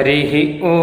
हरिः 0.00 0.32
ॐ 0.68 0.74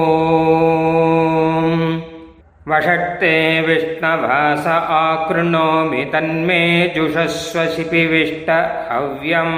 वषट्ते 2.71 3.33
विष्णवास 3.67 4.67
आकृणोमि 4.99 6.03
तन्मे 6.13 6.61
जुषस्व 6.95 7.65
शिपिविष्ट 7.75 8.49
हव्यम् 8.91 9.57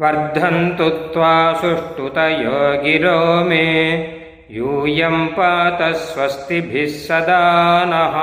वर्धन्तु 0.00 0.88
त्वा 1.14 1.32
सुष्ठुतयो 1.60 2.58
गिरो 2.82 3.18
मे 3.48 3.64
यूयं 4.56 5.26
पात 5.36 5.82
स्वस्तिभिः 6.02 6.92
सदा 7.06 7.42
नः 7.92 8.16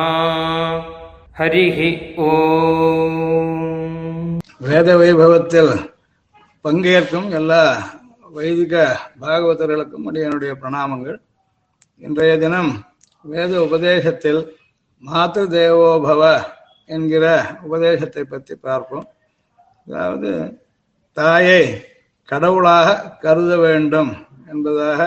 हरिः 1.39 1.79
ॐ 2.27 2.31
வேத 4.65 4.89
வைபவத்தில் 4.99 5.71
பங்கேற்கும் 6.65 7.29
எல்லா 7.39 7.63
வைதிக 8.36 8.74
பாகவதர்களுக்கும் 9.20 10.06
என்னுடைய 10.26 10.52
பிரணாமங்கள். 10.54 11.18
இன்றைய 11.96 12.38
தினம் 12.38 12.72
வேத 13.24 13.52
உபதேசத்தில் 13.62 14.40
மாத்ரு 15.02 15.44
தேவோபவ 15.54 16.22
என்கிற 16.86 17.24
உபதேசத்தை 17.62 18.24
பற்றி 18.24 18.54
பார்ப்போம். 18.54 19.06
அதாவது 19.86 20.30
தாயை 21.12 21.62
கடவுளாக 22.24 22.88
கருத 23.20 23.52
வேண்டும் 23.56 24.10
என்பதாக 24.52 25.02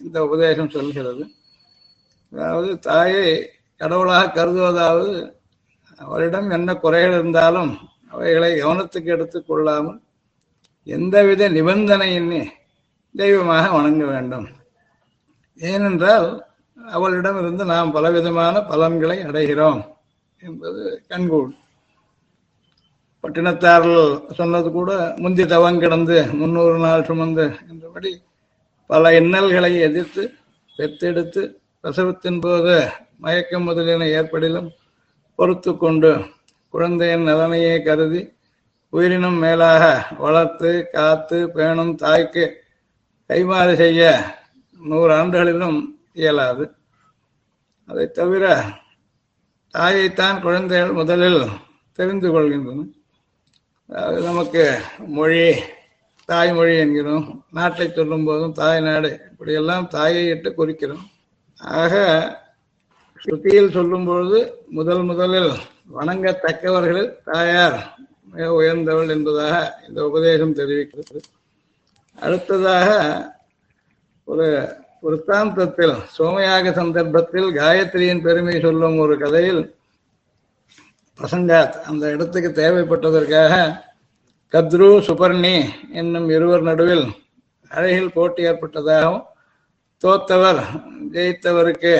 இந்த 0.00 0.18
உபதேசம் 0.26 0.74
சொல்கிறது. 0.76 1.22
அதாவது 2.32 2.78
தாயை 2.78 3.26
கடவுளாக 3.76 4.32
கருதுவதாவது 4.38 5.14
அவரிடம் 6.00 6.48
என்ன 6.50 6.74
குறைகள் 6.74 7.12
இருந்தாலும் 7.12 7.72
அவைகளை 8.08 8.52
கவனத்துக்கு 8.62 9.10
எடுத்துக்கொள்ளாமல் 9.16 10.00
எந்தவித 10.86 11.48
நிபந்தனையின்றி 11.48 12.40
தெய்வமாக 13.14 13.70
வணங்க 13.72 14.04
வேண்டும். 14.06 14.48
ஏனென்றால் 15.60 16.44
அவளிடமிருந்து 16.88 17.64
நாம் 17.64 17.90
பலவிதமான 17.90 18.62
பலன்களை 18.62 19.18
அடைகிறோம் 19.18 19.80
என்பது 20.38 21.04
கண்கூடு. 21.08 21.52
பட்டினத்தார்கள் 23.22 24.34
சொன்னது 24.34 24.70
கூட 24.70 25.14
முந்தி 25.16 25.44
தவம் 25.46 25.78
கிடந்து 25.78 26.32
முன்னூறு 26.32 26.78
நாள் 26.78 27.04
சுமந்து 27.04 27.44
என்றபடி 27.70 28.22
பல 28.86 29.12
இன்னல்களை 29.18 29.80
எதிர்த்து 29.80 30.22
பெத்தெடுத்து 30.78 31.42
பிரசவத்தின் 31.84 32.40
போது 32.40 32.90
மயக்கம் 33.16 33.62
முதலின 33.62 34.06
ஏற்படிலும் 34.06 34.70
பொறுத்து 35.34 35.76
கொண்டு 35.76 36.12
குழந்தையின் 36.68 37.28
நலனையே 37.28 37.82
கருதி 37.82 38.32
உயிரினும் 38.92 39.38
மேலாக 39.38 40.06
வளர்த்து 40.18 40.90
காத்து 40.92 41.38
பேணும் 41.48 41.94
தாய்க்கு 41.94 42.59
கைமாறு 43.30 43.72
செய்ய 43.76 44.02
நூறு 44.80 45.12
ஆண்டுகளிலும் 45.14 45.80
இயலாது. 46.12 46.64
அதை 47.88 48.06
தவிர 48.10 48.44
தாயைத்தான் 49.74 50.40
குழந்தைகள் 50.40 50.92
முதலில் 50.92 51.42
தெரிந்து 51.98 52.28
கொள்கின்றன. 52.32 52.86
அதாவது 53.88 54.20
நமக்கு 54.22 54.64
மொழி 55.16 55.54
தாய்மொழி 56.24 56.74
என்கிறோம். 56.78 57.44
நாட்டை 57.50 57.92
சொல்லும் 57.92 58.24
போதும் 58.24 58.52
தாய் 58.52 58.80
நாடு 58.80 59.10
இப்படியெல்லாம் 59.30 59.88
தாயை 59.88 60.26
இட்டு 60.28 60.50
குறிக்கிறோம். 60.50 61.04
ஆக 61.80 61.94
ஸ்ருதியில் 63.22 63.74
சொல்லும் 63.76 64.04
பொழுது 64.04 64.38
முதல் 64.78 65.02
முதலில் 65.02 65.52
வணங்கத்தக்கவர்கள் 65.96 67.08
தாயார் 67.24 67.78
மிக 68.32 68.46
உயர்ந்தவள் 68.60 69.12
என்பதாக 69.16 69.56
இந்த 69.88 70.00
உபதேசம் 70.08 70.56
தெரிவிக்கிறது. 70.56 71.20
அடுத்ததாக 72.20 72.88
ஒரு 74.28 74.46
விற்த்தாந்தத்தில் 75.02 75.94
சோமயாக 76.16 76.72
சந்தர்ப்பத்தில் 76.72 77.48
காயத்ரியின் 77.54 78.24
பெருமை 78.24 78.56
சொல்லும் 78.60 78.98
ஒரு 78.98 79.14
கதையில் 79.18 79.62
பிரசங்காத் 81.20 81.78
அந்த 81.86 82.04
இடத்துக்கு 82.10 82.50
தேவைப்பட்டதற்காக 82.52 83.54
கத்ரு 84.52 84.88
சுபர்ணி 85.08 85.54
என்னும் 85.92 86.28
இருவர் 86.28 86.62
நடுவில் 86.62 87.06
அழகில் 87.70 88.14
போட்டி 88.14 88.42
ஏற்பட்டதாகவும் 88.42 89.26
தோத்தவர் 90.02 90.60
ஜெயித்தவருக்கு 91.12 91.94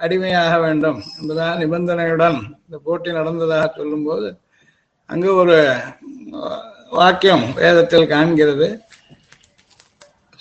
அடிமையாக 0.00 0.54
வேண்டும் 0.58 0.98
என்பதாக 1.18 1.52
நிபந்தனையுடன் 1.58 2.38
இந்த 2.64 2.78
போட்டி 2.84 3.10
நடந்ததாக 3.10 3.66
சொல்லும்போது 3.76 4.28
அங்கு 5.10 5.30
ஒரு 5.34 5.56
வாக்கியம் 6.92 7.46
வேதத்தில் 7.54 8.10
காண்கிறது 8.10 8.68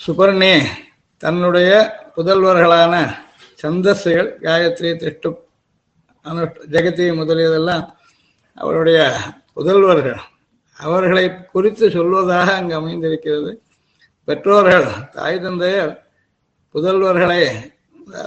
சுபர்ணி 0.07 0.51
தன்னுடைய 1.17 1.71
புதல்வர்களான 2.15 2.93
சந்தஸ்கள் 3.63 4.29
காயத்ரி 4.41 4.89
திஷ்டு 5.01 5.29
அனு 6.25 6.43
ஜெகதி 6.71 7.05
முதலியதெல்லாம் 7.15 7.85
அவருடைய 8.57 8.99
புதல்வர்கள். 9.55 10.19
அவர்களை 10.77 11.25
குறித்து 11.45 11.85
சொல்வதாக 11.87 12.47
அங்கு 12.55 12.75
அமைந்திருக்கிறது. 12.75 13.51
பெற்றோர்கள் 14.27 14.87
தாய் 15.13 15.39
தந்தையர் 15.39 15.93
புதல்வர்களை 16.75 17.41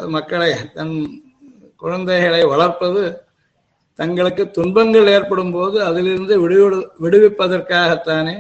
மக்களை 0.07 0.53
தன் 0.75 0.95
குழந்தைகளை 1.77 2.43
வளர்ப்பது 2.45 3.03
தங்களுக்கு 3.95 4.51
துன்பங்கள் 4.51 5.07
ஏற்படும் 5.07 5.53
போது 5.53 5.85
அதிலிருந்து 5.85 6.35
விடுவிடு 6.43 6.79
விடுவிப்பதற்காகத்தானே 7.01 8.37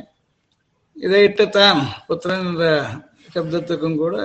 இதையிட்டுத்தான் 0.96 1.80
புத்திரன் 2.06 2.46
என்ற 2.46 2.64
சப்தத்துக்கும் 3.34 3.96
கூட 3.96 4.16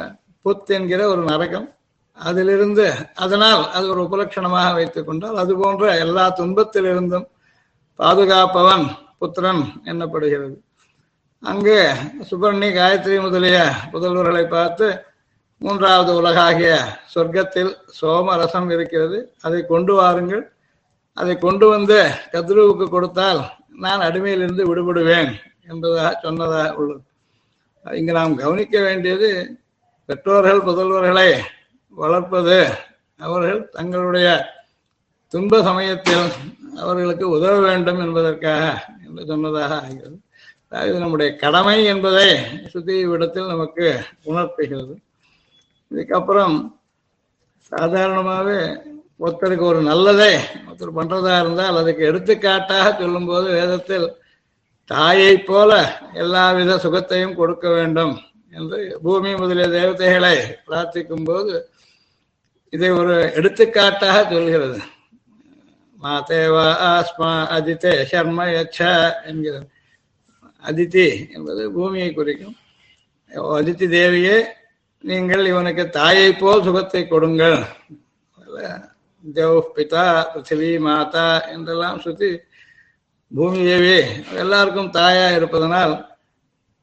புத் 0.45 0.65
என்கிற 0.65 1.07
ஒரு 1.07 1.23
நரகம் 1.23 1.67
அதிலிருந்து 2.13 2.93
அதனால் 3.13 3.71
அது 3.71 3.89
ஒரு 3.89 4.01
உபலட்சணமாக 4.01 4.73
வைத்துக் 4.73 5.05
கொண்டால் 5.05 5.35
அது 5.35 5.57
போன்ற 5.57 5.97
எல்லா 5.97 6.33
துன்பத்திலிருந்தும் 6.37 7.27
பாதுகாப்பவன் 7.99 8.85
புத்திரன் 9.19 9.63
என்னப்படுகிறது. 9.85 10.55
அங்கு 11.39 11.93
சுபர்ணி 12.29 12.69
காயத்ரி 12.77 13.21
முதலிய 13.21 13.57
புதல்வர்களை 13.91 14.47
பார்த்து 14.47 15.05
மூன்றாவது 15.57 16.15
உலகாகிய 16.15 16.71
சொர்க்கத்தில் 17.15 17.71
சோம 18.01 18.35
ரசம் 18.37 18.69
இருக்கிறது. 18.69 19.35
அதை 19.41 19.65
கொண்டு 19.65 19.93
வாருங்கள். 19.93 20.43
அதை 21.13 21.37
கொண்டு 21.37 21.67
வந்து 21.67 21.97
கத்ருவுக்கு 22.31 22.89
கொடுத்தால் 22.89 23.41
நான் 23.75 23.99
அடிமையிலிருந்து 23.99 24.63
விடுபடுவேன் 24.69 25.31
என்பதாக 25.67 26.19
சொன்னதாக 26.21 26.75
உள்ளது. 26.75 27.03
இங்கு 27.91 28.13
நாம் 28.13 28.35
கவனிக்க 28.35 28.81
வேண்டியது 28.81 29.59
பெற்றோர்கள் 30.05 30.59
புதல்வர்களை 30.59 31.39
வளர்ப்பது. 31.89 32.67
அவர்கள் 33.17 33.69
தங்களுடைய 33.69 34.45
துன்ப 35.27 35.63
சமயத்தில் 35.63 36.25
அவர்களுக்கு 36.77 37.29
உதவ 37.29 37.59
வேண்டும் 37.59 37.99
என்பதற்காக 37.99 38.87
என்று 39.07 39.25
சொன்னதாக 39.25 39.75
ஆகிறது. 39.75 40.17
இது 40.87 40.99
நம்முடைய 40.99 41.35
கடமை 41.35 41.85
என்பதை 41.85 42.27
சுத்தி 42.67 43.05
விடத்தில் 43.05 43.47
நமக்கு 43.47 43.99
உணர்த்துகிறது. 44.23 44.95
இதுக்கப்புறம் 45.91 46.75
சாதாரணமாகவே 47.71 48.81
ஒருத்தருக்கு 49.19 49.61
ஒரு 49.61 49.81
நல்லதை 49.81 50.33
ஒருத்தர் 50.67 50.97
பண்றதா 50.97 51.39
இருந்தால் 51.39 51.77
அதுக்கு 51.77 52.03
எடுத்துக்காட்டாக 52.05 52.95
சொல்லும்போது 52.99 53.49
வேதத்தில் 53.49 54.21
தாயை 54.91 55.33
போல 55.49 55.71
எல்லாவித 56.23 56.71
சுகத்தையும் 56.85 57.37
கொடுக்க 57.39 57.65
வேண்டும் 57.69 58.15
என்று 58.57 58.79
பூமி 59.03 59.31
முதலிய 59.41 59.67
தேவதைகளை 59.75 60.35
பிரார்த்திக்கும் 60.65 61.27
போது 61.29 61.53
இதை 62.73 62.89
ஒரு 63.01 63.15
எடுத்துக்காட்டாக 63.37 64.17
சொல்கிறது. 64.31 64.79
மாதேவா 66.03 66.67
ஆஸ்மா 66.91 67.29
அதித்தே 67.55 67.93
சர்ம 68.11 68.47
யச்சா 68.55 68.91
என்கிறது 69.29 69.67
அதித்தி 70.63 71.05
என்பது 71.35 71.63
பூமியை 71.75 72.09
குறிக்கும். 72.13 72.55
அதித்தி 73.57 73.85
தேவியே 73.97 74.37
நீங்கள் 75.03 75.45
இவனுக்கு 75.51 75.83
தாயை 75.99 76.29
போல் 76.33 76.65
சுகத்தை 76.67 77.01
கொடுங்கள். 77.07 77.59
தேவ் 79.23 79.59
பிதா 79.75 80.05
பிருத்திவி 80.31 80.69
மாதா 80.87 81.27
என்றெல்லாம் 81.53 81.99
சுத்தி 82.05 82.29
பூமி 83.35 83.59
தேவி 83.63 83.95
எல்லாருக்கும் 84.41 84.89
தாயா 84.91 85.35
இருப்பதனால் 85.35 85.93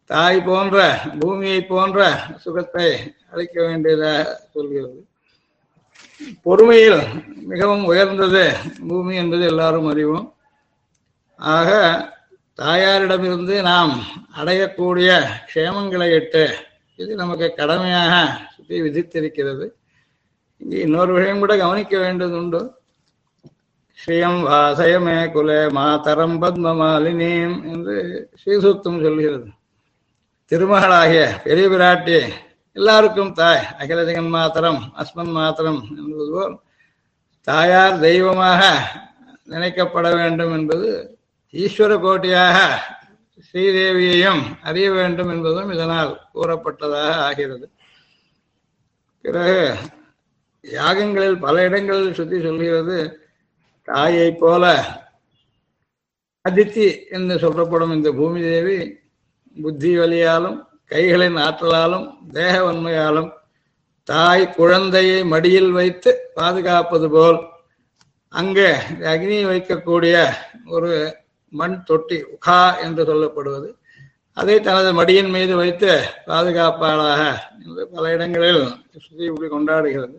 தாய் 0.07 0.39
போன்ற 0.43 0.77
பூமியை 1.19 1.63
போன்ற 1.65 1.99
சுகத்தை 2.45 2.87
அளிக்க 3.33 3.57
வேண்டியதாக 3.67 4.41
சொல்கிறது. 4.53 4.99
பொறுமையில் 6.43 7.01
மிகவும் 7.47 7.85
உயர்ந்தது 7.85 8.43
பூமி 8.89 9.17
என்பது 9.17 9.45
எல்லாரும் 9.47 9.87
அறிவோம். 9.87 10.35
ஆக 11.39 11.71
தாயாரிடமிருந்து 12.59 13.63
நாம் 13.63 13.93
அடையக்கூடிய 14.41 15.11
க்ஷேமங்களை 15.55 16.11
எட்டு 16.11 16.45
இது 16.95 17.15
நமக்கு 17.15 17.55
கடமையாக 17.55 18.15
சுற்றி 18.57 18.83
விதித்திருக்கிறது. 18.83 19.67
இங்கே 20.57 20.79
இன்னொரு 20.79 21.13
விஷயம் 21.13 21.39
கூட 21.39 21.57
கவனிக்க 21.57 21.99
வேண்டியது 21.99 22.37
உண்டு. 22.37 22.80
ஸ்ரீயம் 24.01 24.41
வாசயமே 24.49 25.17
குலே 25.33 25.71
மாதரம் 25.71 26.37
பத்மமாலினியும் 26.43 27.59
என்று 27.73 27.97
ஸ்ரீசூக்தம் 28.41 29.03
சொல்கிறது. 29.05 29.49
திருமகளாகிய 30.53 31.41
பெரிய 31.45 31.67
பிராட்டி 31.69 32.17
எல்லாருக்கும் 32.77 33.33
தாய் 33.33 33.63
அகில 33.79 34.05
ஜெகன் 34.05 34.29
மாத்திரம் 34.29 34.81
அஸ்மன் 34.97 35.33
மாத்திரம் 35.33 35.81
என்பது 35.99 36.31
போல் 36.33 36.57
தாயார் 37.49 38.01
தெய்வமாக 38.01 38.63
நினைக்கப்பட 39.49 40.15
வேண்டும் 40.17 40.55
என்பது 40.59 40.89
ஈஸ்வர 41.55 41.93
கோட்டியாக 41.97 42.59
ஸ்ரீதேவியையும் 43.47 44.43
அறிய 44.63 44.91
வேண்டும் 44.91 45.31
என்பதும் 45.31 45.71
இதனால் 45.71 46.13
கூறப்பட்டதாக 46.35 47.15
ஆகிறது. 47.29 47.67
பிறகு 49.25 49.63
யாகங்களில் 50.65 51.39
பல 51.39 51.63
இடங்களில் 51.65 52.15
சுற்றி 52.15 52.39
சொல்கிறது 52.43 52.99
தாயை 53.91 54.31
போல 54.43 54.65
அதித்தி 56.45 56.87
என்று 57.17 57.35
சொல்லப்படும் 57.39 57.95
இந்த 57.95 58.11
பூமி 58.13 58.41
தேவி 58.41 58.79
புத்தி 59.57 59.91
வலியாலும் 59.99 60.59
கைகளின் 60.91 61.39
ஆற்றலாலும் 61.47 62.07
தேக 62.33 62.55
வன்மையாலும் 62.65 63.31
தாய் 64.09 64.45
குழந்தையை 64.59 65.19
மடியில் 65.33 65.73
வைத்து 65.73 66.11
பாதுகாப்பது 66.35 67.09
போல் 67.11 67.39
அங்கே 68.35 68.71
அக்னியை 69.13 69.45
வைக்கக்கூடிய 69.51 70.15
ஒரு 70.67 70.91
மண் 71.53 71.77
தொட்டி 71.83 72.19
உகா 72.35 72.59
என்று 72.85 73.03
சொல்லப்படுவது. 73.11 73.69
அதை 74.37 74.57
தனது 74.61 74.91
மடியின் 75.01 75.31
மீது 75.37 75.55
வைத்து 75.57 75.91
பாதுகாப்பாளாக 76.27 77.23
என்று 77.65 77.83
பல 77.95 78.05
இடங்களில் 78.15 78.63
சுத்தி 79.07 79.49
கொண்டாடுகிறது. 79.55 80.17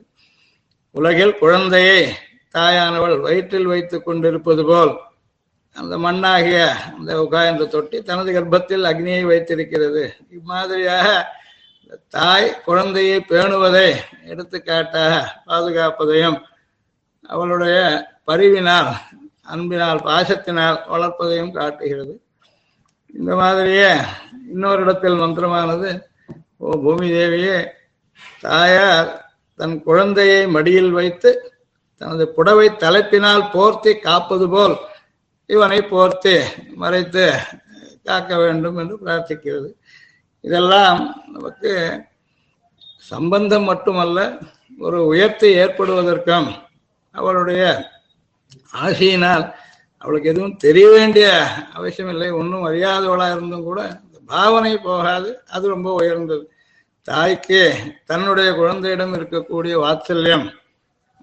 உலகில் 0.96 1.40
குழந்தையை 1.44 2.02
தாயானவள் 2.54 3.20
வயிற்றில் 3.20 3.66
வைத்துக் 3.66 4.06
கொண்டிருப்பது 4.06 4.64
போல் 4.66 4.94
அந்த 5.76 5.98
மண்ணாகிய 5.98 6.68
அந்த 6.98 7.24
உகா 7.24 7.66
தொட்டி 7.66 8.04
தனது 8.04 8.32
கர்ப்பத்தில் 8.32 8.84
அக்னியை 8.84 9.24
வைத்திருக்கிறது. 9.24 10.14
இம்மாதிரியாக 10.30 11.08
தாய் 12.10 12.62
குழந்தையை 12.66 13.26
பேணுவதை 13.30 13.96
எடுத்துக்காட்டாக 14.26 15.42
பாதுகாப்பதையும் 15.46 16.42
அவளுடைய 17.24 17.78
பரிவினால் 18.28 18.92
அன்பினால் 19.42 20.02
பாசத்தினால் 20.02 20.78
வளர்ப்பதையும் 20.90 21.52
காட்டுகிறது. 21.52 22.22
இந்த 23.10 23.36
மாதிரியே 23.36 23.90
இன்னொரு 24.52 24.82
இடத்தில் 24.82 25.14
மந்திரமானது 25.14 25.90
ஓ 26.58 26.72
பூமி 26.84 27.12
தேவியே 27.12 27.72
தாயார் 28.42 29.10
தன் 29.56 29.84
குழந்தையை 29.84 30.48
மடியில் 30.48 30.92
வைத்து 30.92 31.51
தனது 32.02 32.30
புடவை 32.30 32.68
தலைப்பினால் 32.70 33.52
போர்த்தி 33.54 33.92
காப்பது 34.00 34.50
போல் 34.50 34.76
இவனை 35.46 35.80
போர்த்தி 35.82 36.36
மறைத்து 36.76 37.26
காக்க 38.04 38.38
வேண்டும் 38.38 38.78
என்று 38.78 38.96
பிரார்த்திக்கிறது. 39.06 39.70
இதெல்லாம் 40.42 41.26
நமக்கு 41.34 42.02
சம்பந்தம் 43.12 43.64
மட்டுமல்ல 43.64 44.20
ஒரு 44.80 45.06
உயர்த்தி 45.06 45.48
ஏற்படுவதற்கும் 45.56 46.50
அவளுடைய 47.12 47.92
ஆசையினால் 48.84 49.54
அவளுக்கு 49.98 50.30
எதுவும் 50.30 50.58
தெரிய 50.58 50.90
வேண்டிய 50.90 51.28
அவசியம் 51.74 52.12
இல்லை 52.12 52.32
ஒன்றும் 52.32 52.68
அறியாதவளாக 52.68 53.36
இருந்தும் 53.36 53.64
கூட 53.64 54.00
பாவனை 54.26 54.78
போகாது. 54.78 55.30
அது 55.50 55.68
ரொம்ப 55.68 55.94
உயர்ந்தது. 55.94 56.44
தாய்க்கு 57.02 57.62
தன்னுடைய 58.06 58.50
குழந்தையிடம் 58.54 59.14
இருக்கக்கூடிய 59.14 59.76
வாத்சல்யம் 59.86 60.48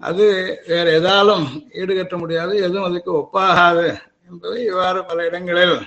அது 0.01 0.25
வேற 0.67 0.85
எதாலும் 0.99 1.45
ஈடுகட்ட 1.71 2.17
முடியாது 2.17 2.53
எதுவும் 2.57 2.87
அதுக்கு 2.89 3.11
ஒப்பாகாது 3.21 3.87
என்பதை 4.29 4.65
இவ்வாறு 4.65 5.05
பல 5.05 5.25
இடங்களில் 5.25 5.77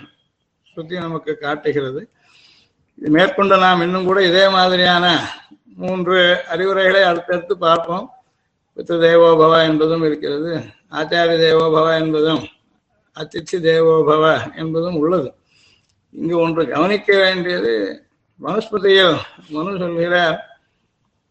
சுத்தி 0.76 0.94
நமக்கு 0.98 1.32
காட்டுகிறது. 1.38 2.00
இது 2.98 3.10
மேற்கொண்டு 3.10 3.56
நாம் 3.56 3.80
இன்னும் 3.80 4.04
கூட 4.04 4.26
இதே 4.26 4.48
மாதிரியான 4.48 5.06
மூன்று 5.76 6.18
அறிவுரைகளை 6.48 7.02
அடுத்தடுத்து 7.02 7.54
பார்ப்போம். 7.58 8.06
பித்த 8.76 8.94
தேவோபவ 8.94 9.54
என்பதும் 9.68 10.04
இருக்கிறது 10.04 10.52
ஆச்சாரிய 10.92 11.38
தேவோபவ 11.44 11.86
என்பதும் 12.00 12.42
அச்சிச்சி 13.16 13.56
தேவோபவ 13.68 14.24
என்பதும் 14.56 14.96
உள்ளது. 14.96 15.28
இங்கு 16.14 16.36
ஒன்று 16.38 16.62
கவனிக்க 16.68 17.10
வேண்டியது 17.16 17.72
வனஸ்பதியில் 18.40 19.16
மனு 19.48 19.78
சொல்கிறார் 19.78 20.38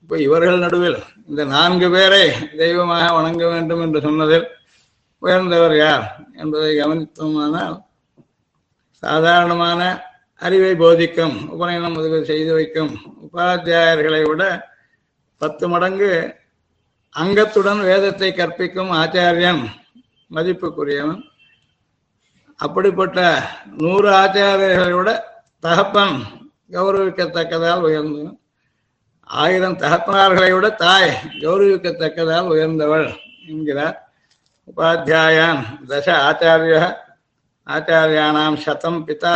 இப்போ 0.03 0.15
இவர்கள் 0.17 0.57
நடுவில் 0.57 0.97
இந்த 1.27 1.45
நான்கு 1.45 1.89
பேரை 1.89 2.23
தெய்வமாக 2.57 3.13
வணங்க 3.13 3.43
வேண்டும் 3.47 3.81
என்று 3.81 4.01
சொன்னதில் 4.01 4.47
உயர்ந்தவர் 5.21 5.75
யார் 5.77 6.05
என்பதை 6.33 6.71
கவனித்தோமானால் 6.77 7.77
சாதாரணமான 9.03 9.81
அறிவை 10.41 10.73
போதிக்கும் 10.75 11.35
உபநயனம் 11.49 11.97
உதவி 11.97 12.19
செய்து 12.25 12.53
வைக்கும் 12.53 12.91
உபாத்தியாயர்களை 13.25 14.21
விட 14.29 14.43
பத்து 15.37 15.67
மடங்கு 15.67 16.11
அங்கத்துடன் 17.15 17.81
வேதத்தை 17.81 18.29
கற்பிக்கும் 18.33 18.91
ஆச்சாரியன் 18.91 19.63
மதிப்புக்குரியவன். 20.31 21.21
அப்படிப்பட்ட 22.59 23.19
நூறு 23.77 24.09
ஆச்சாரியர்களை 24.11 24.93
விட 24.97 25.11
தகப்பன் 25.59 26.15
கௌரவிக்கத்தக்கதால் 26.71 27.85
உயர்ந்தவன். 27.87 28.40
ஆயிரம் 29.31 29.79
தகப்பனார்களை 29.81 30.49
விட 30.53 30.67
தாய் 30.83 31.11
கௌரவிக்கத்தக்கதால் 31.41 32.49
உயர்ந்தவள் 32.53 33.07
என்கிறார். 33.51 33.97
உபாத்தியாயான் 34.69 35.61
தச 35.89 36.07
ஆச்சாரிய 36.27 36.77
ஆச்சாரியானாம் 37.67 38.57
சதம் 38.65 39.01
பிதா 39.07 39.35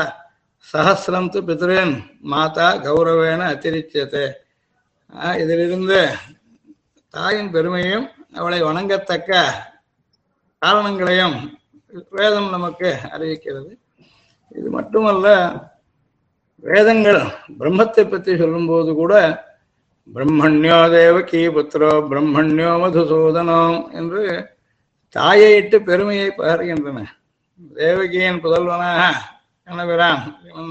சஹசிரம் 0.67 1.29
து 1.33 1.39
பித்ரேன் 1.47 1.93
மாதா 2.31 2.67
கௌரவேன 2.85 3.41
அத்திரிச்சதே. 3.53 4.25
இதிலிருந்து 5.41 5.99
தாயின் 7.13 7.51
பெருமையும் 7.55 8.07
அவளை 8.39 8.59
வணங்கத்தக்க 8.67 9.31
காரணங்களையும் 10.61 11.37
வேதம் 12.17 12.49
நமக்கு 12.55 12.89
அறிவிக்கிறது. 13.15 13.71
இது 14.55 14.67
மட்டுமல்ல 14.77 15.27
வேதங்கள் 16.63 17.21
பிரம்மத்தை 17.59 18.03
பற்றி 18.05 18.31
சொல்லும்போது 18.41 18.91
கூட 19.01 19.13
பிரம்மண்யோ 20.13 20.77
தேவகி 20.95 21.39
புத்திரோ 21.55 21.91
பிரம்மண்யோ 22.09 22.71
மதுசூதனோ 22.81 23.61
என்று 23.99 24.23
தாயை 25.15 25.49
இட்டு 25.59 25.77
பெருமையை 25.87 26.27
பகர்கின்றன. 26.37 26.99
தேவகியின் 27.75 28.41
புதல்வனாக 28.43 29.01
கணபிரான் 29.67 30.23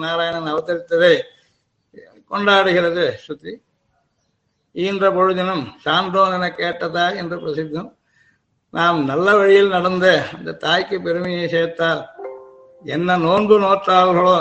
நாராயணன் 0.02 0.50
அவதரித்ததை 0.52 1.14
கொண்டாடுகிறது 2.30 3.04
ஸ்ருதி. 3.22 3.52
ஈன்ற 4.74 5.04
பொழுதினும் 5.16 5.64
சான்றோன் 5.84 6.34
என 6.36 6.46
கேட்டதா 6.60 7.06
என்று 7.20 7.36
பிரசித்தம். 7.42 7.90
நாம் 8.74 8.98
நல்ல 9.10 9.26
வழியில் 9.38 9.74
நடந்த 9.76 10.06
அந்த 10.36 10.56
தாய்க்கு 10.64 10.96
பெருமையை 11.06 11.44
சேர்த்தால் 11.48 12.02
என்ன 12.84 13.16
நோன்பு 13.26 13.56
நோற்றார்களோ 13.64 14.38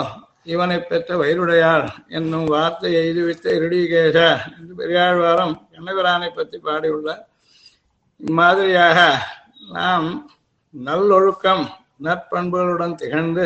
இவனை 0.52 0.78
பெற்ற 0.80 1.10
வயிறுடையாள் 1.20 1.84
என்னும் 2.08 2.46
வார்த்தை 2.54 2.90
எய்துவித்த 3.02 3.46
இருடிகேச 3.58 4.16
என்று 4.56 4.74
பெரியாழ்வாரம் 4.80 5.54
கண்ணபிரானை 5.72 6.28
பற்றி 6.30 6.58
பாடியுள்ளார். 6.66 7.22
இம்மாதிரியாக 8.20 8.98
நாம் 9.76 10.08
நல்லொழுக்கம் 10.74 11.64
நற்பண்புகளுடன் 12.04 12.98
திகழ்ந்து 13.02 13.44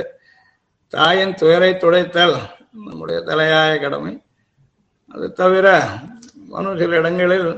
தாயின் 0.93 1.35
துயரை 1.41 1.73
துடைத்தல் 1.77 2.37
நம்முடைய 2.87 3.19
தலையாய 3.29 3.73
கடமை. 3.85 4.13
அது 5.15 5.27
தவிர 5.33 5.67
மனு 6.53 6.71
சில 6.81 6.97
இடங்களில் 7.01 7.49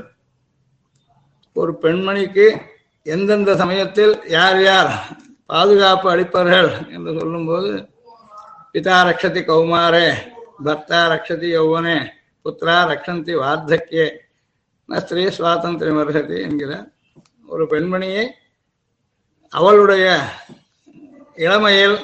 ஒரு 1.55 1.71
பெண்மணிக்கு 1.83 2.47
எந்தெந்த 3.05 3.51
சமயத்தில் 3.61 4.13
யார் 4.37 4.59
யார் 4.63 4.91
பாதுகாப்பு 5.51 6.07
அளிப்பார்கள் 6.13 6.69
என்று 6.95 7.11
சொல்லும்போது 7.19 7.71
பிதா 8.75 8.97
ரக்ஷதி 9.07 9.41
கௌமாரே 9.47 10.07
பர்த்தா 10.65 10.99
ரக்ஷதி 11.13 11.47
யௌவனே 11.57 11.97
புத்திரா 12.45 12.75
ரக்ஷந்தி 12.91 13.33
வார்த்தக்கியே 13.43 14.07
ஸ்திரீ 14.89 15.23
சுவாதந்திரம் 15.37 15.99
வருகதி 15.99 16.37
என்கிற 16.41 16.71
ஒரு 17.45 17.63
பெண்மணியை 17.65 18.23
அவளுடைய 19.53 20.05
இளமையில் 21.35 21.97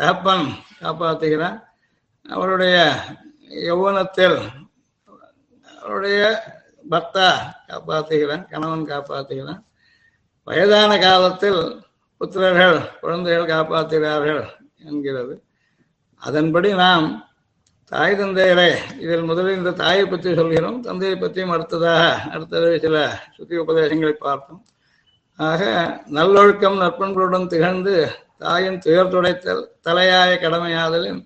தகப்பன் 0.00 0.46
காப்பாற்றுகிறான் 0.80 1.58
அவளுடைய 2.26 2.76
யௌவனத்தில் 3.68 4.38
அவளுடைய 5.78 6.20
பர்த்தா 6.90 7.28
காப்பாற்றுகிறான் 7.68 8.44
கணவன் 8.48 8.90
காப்பாற்றுகிறான். 8.92 9.62
வயதான 10.46 10.92
காலத்தில் 10.98 11.60
புத்திரர்கள் 12.20 12.78
குழந்தைகள் 13.00 13.52
காப்பாற்றுகிறார்கள் 13.54 14.44
என்கிறது. 14.84 15.34
அதன்படி 16.24 16.70
நாம் 16.74 17.06
தாய் 17.88 18.18
தந்தையரே 18.20 18.70
இதில் 19.00 19.28
முதலில் 19.30 19.56
இந்த 19.56 19.70
தாயை 19.70 20.04
பற்றி 20.06 20.34
சொல்கிறோம். 20.34 20.78
தந்தையை 20.80 21.16
பற்றியும் 21.18 21.50
அடுத்ததாக 21.50 22.30
அடுத்தது 22.30 22.68
சில 22.80 22.94
சுத்தி 23.36 23.56
உபதேசங்களை 23.56 24.14
பார்த்தோம். 24.18 24.62
ஆக 25.36 25.62
நல்லொழுக்கம் 26.06 26.80
நற்பண்புடன் 26.80 27.46
திகழ்ந்து 27.46 27.94
தாயின் 28.38 28.80
துடைத்தல் 29.12 29.64
தலையாய 29.84 30.32
கடமையாதலின் 30.42 31.20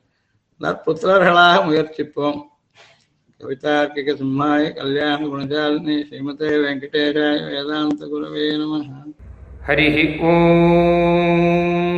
நற்புத்திரர்களாக 0.61 1.57
முயற்சிப்போம். 1.69 2.41
கவிதார்க்கிக 3.41 4.15
சிம்மாய 4.21 4.63
கல்யாண 4.77 5.21
குணஜாலினி 5.27 5.97
ஸ்ரீமதே 6.09 6.51
வெங்கடேஷாய 6.65 7.37
வேதாந்த 7.51 8.07
குருவே 8.13 8.47
நம. 8.59 8.83
ஹரி 9.67 9.89
ஓம். 10.31 11.98